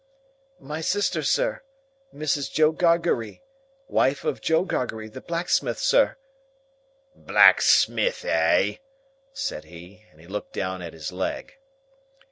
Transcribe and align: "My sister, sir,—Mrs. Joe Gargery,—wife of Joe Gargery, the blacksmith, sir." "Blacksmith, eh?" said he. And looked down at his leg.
"My 0.59 0.81
sister, 0.81 1.21
sir,—Mrs. 1.21 2.51
Joe 2.51 2.71
Gargery,—wife 2.73 4.23
of 4.25 4.41
Joe 4.41 4.65
Gargery, 4.65 5.07
the 5.09 5.21
blacksmith, 5.21 5.77
sir." 5.77 6.17
"Blacksmith, 7.15 8.25
eh?" 8.25 8.77
said 9.31 9.65
he. 9.65 10.05
And 10.11 10.31
looked 10.31 10.53
down 10.53 10.81
at 10.81 10.93
his 10.93 11.11
leg. 11.11 11.53